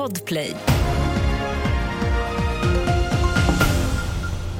Podplay. 0.00 0.56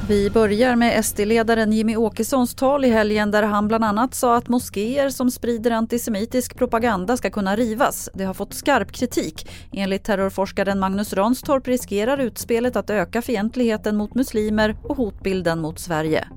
Vi 0.09 0.31
börjar 0.31 0.77
med 0.77 1.05
SD-ledaren 1.05 1.73
Jimmy 1.73 1.97
Åkessons 1.97 2.55
tal 2.55 2.85
i 2.85 2.89
helgen 2.89 3.31
där 3.31 3.43
han 3.43 3.69
bland 3.69 3.85
annat 3.85 4.15
sa 4.15 4.37
att 4.37 4.49
moskéer 4.49 5.11
som 5.11 5.31
sprider 5.31 5.71
antisemitisk 5.71 6.57
propaganda 6.57 7.17
ska 7.17 7.31
kunna 7.31 7.57
rivas. 7.57 8.09
Det 8.15 8.25
har 8.25 8.35
fått 8.35 8.55
skarp 8.55 8.93
kritik. 8.93 9.49
Enligt 9.73 10.05
terrorforskaren 10.05 10.79
Magnus 10.79 11.13
Ranstorp 11.13 11.69
riskerar 11.69 12.19
utspelet 12.19 12.77
att 12.77 12.91
öka 12.91 13.23
fientligheten 13.23 13.97
mot 13.97 14.15
muslimer 14.15 14.77
och 14.83 14.97
hotbilden 14.97 15.61
mot 15.61 15.79
Sverige. 15.79 16.29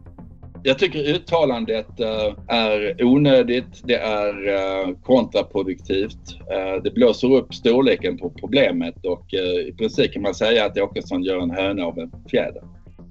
Jag 0.65 0.79
tycker 0.79 1.15
uttalandet 1.15 1.99
eh, 1.99 2.33
är 2.47 3.03
onödigt, 3.03 3.81
det 3.83 3.95
är 3.97 4.47
eh, 4.47 4.95
kontraproduktivt. 5.03 6.37
Eh, 6.51 6.83
det 6.83 6.93
blåser 6.93 7.33
upp 7.33 7.53
storleken 7.53 8.17
på 8.17 8.29
problemet 8.29 9.05
och 9.05 9.33
i 9.67 9.73
princip 9.77 10.13
kan 10.13 10.21
man 10.21 10.35
säga 10.35 10.65
att 10.65 10.77
Åkesson 10.77 11.23
gör 11.23 11.39
en 11.39 11.51
höna 11.51 11.85
av 11.85 11.99
en 11.99 12.11
fjäder 12.31 12.63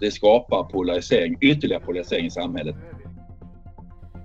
det 0.02 0.11
skapar 0.11 0.65
polarisering, 0.65 1.37
ytterligare 1.41 1.83
polarisering 1.83 2.27
i 2.27 2.30
samhället. 2.30 2.77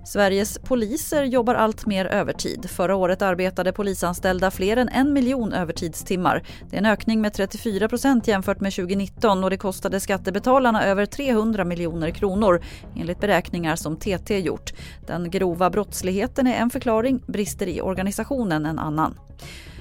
Sveriges 0.04 0.58
poliser 0.58 1.24
jobbar 1.24 1.54
allt 1.54 1.86
mer 1.86 2.06
övertid. 2.06 2.70
Förra 2.70 2.96
året 2.96 3.22
arbetade 3.22 3.72
polisanställda 3.72 4.50
fler 4.50 4.76
än 4.76 4.88
en 4.88 5.12
miljon 5.12 5.52
övertidstimmar. 5.52 6.42
Det 6.70 6.76
är 6.76 6.80
en 6.80 6.86
ökning 6.86 7.20
med 7.20 7.32
34 7.32 7.88
procent 7.88 8.28
jämfört 8.28 8.60
med 8.60 8.72
2019 8.72 9.44
och 9.44 9.50
det 9.50 9.56
kostade 9.56 10.00
skattebetalarna 10.00 10.84
över 10.84 11.06
300 11.06 11.64
miljoner 11.64 12.10
kronor 12.10 12.62
enligt 12.96 13.20
beräkningar 13.20 13.76
som 13.76 13.96
TT 13.96 14.38
gjort. 14.38 14.72
Den 15.06 15.30
grova 15.30 15.70
brottsligheten 15.70 16.46
är 16.46 16.54
en 16.54 16.70
förklaring, 16.70 17.22
brister 17.26 17.66
i 17.66 17.80
organisationen 17.80 18.66
en 18.66 18.78
annan. 18.78 19.18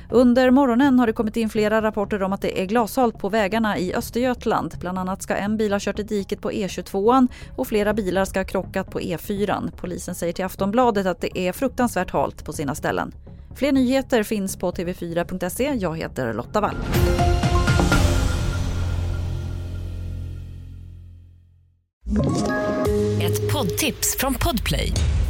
Under 0.09 0.51
morgonen 0.51 0.99
har 0.99 1.07
det 1.07 1.13
kommit 1.13 1.37
in 1.37 1.49
flera 1.49 1.81
rapporter 1.81 2.23
om 2.23 2.33
att 2.33 2.41
det 2.41 2.61
är 2.61 2.65
glashalt 2.65 3.19
på 3.19 3.29
vägarna 3.29 3.77
i 3.77 3.93
Östergötland. 3.93 4.75
Bland 4.79 4.99
annat 4.99 5.21
ska 5.21 5.35
en 5.35 5.57
bil 5.57 5.71
ha 5.71 5.79
kört 5.79 5.99
i 5.99 6.03
diket 6.03 6.41
på 6.41 6.51
E22 6.51 7.27
och 7.55 7.67
flera 7.67 7.93
bilar 7.93 8.25
ska 8.25 8.39
ha 8.39 8.45
krockat 8.45 8.91
på 8.91 8.99
E4. 8.99 9.71
Polisen 9.77 10.15
säger 10.15 10.33
till 10.33 10.45
Aftonbladet 10.45 11.07
att 11.07 11.21
det 11.21 11.39
är 11.39 11.51
fruktansvärt 11.51 12.11
halt 12.11 12.45
på 12.45 12.53
sina 12.53 12.75
ställen. 12.75 13.11
Fler 13.55 13.71
nyheter 13.71 14.23
finns 14.23 14.57
på 14.57 14.71
tv4.se. 14.71 15.73
Jag 15.79 15.97
heter 15.97 16.33
Lotta 16.33 16.61
Wall. 16.61 16.75
Ett 23.21 23.53
poddtips 23.53 24.17
från 24.19 24.33
Podplay. 24.33 24.93